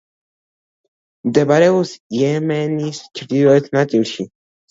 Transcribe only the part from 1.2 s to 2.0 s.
მდებარეობს